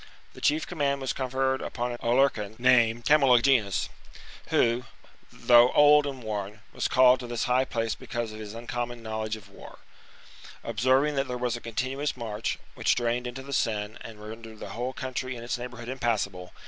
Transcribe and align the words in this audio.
The 0.33 0.41
chief 0.41 0.65
command 0.65 0.99
was 0.99 1.13
con 1.13 1.29
ferred 1.29 1.63
upon 1.63 1.91
an 1.91 1.99
Aulercan, 1.99 2.57
named 2.57 3.05
Camulogenus, 3.05 3.87
who, 4.47 4.85
though 5.31 5.69
old 5.73 6.07
and 6.07 6.23
worn, 6.23 6.61
was 6.73 6.87
called 6.87 7.19
to 7.19 7.27
this 7.27 7.43
high 7.43 7.65
place 7.65 7.93
because 7.93 8.31
of 8.31 8.39
his 8.39 8.55
uncommon 8.55 9.03
knowledge 9.03 9.35
of 9.35 9.47
war. 9.49 9.77
Observing 10.63 11.13
that 11.17 11.27
there 11.27 11.37
was 11.37 11.55
a 11.55 11.61
continuous 11.61 12.17
marsh, 12.17 12.57
which 12.73 12.95
drained 12.95 13.27
into 13.27 13.43
the 13.43 13.53
Seine 13.53 13.95
and 14.01 14.19
rendered 14.27 14.59
the 14.59 14.69
whole 14.69 14.91
country 14.91 15.35
in 15.35 15.43
its 15.43 15.59
neighbourhood 15.59 15.87
impassable, 15.87 15.87
2 15.99 15.99
50 16.05 16.07
THE 16.07 16.25
REBELLION 16.25 16.45
book 16.45 16.53
52 16.53 16.59
B.C. 16.59 16.59